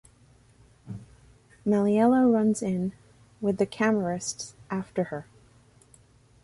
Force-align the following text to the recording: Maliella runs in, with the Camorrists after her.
Maliella 1.63 2.25
runs 2.33 2.63
in, 2.63 2.93
with 3.39 3.59
the 3.59 3.67
Camorrists 3.67 4.55
after 4.71 5.03
her. 5.03 5.27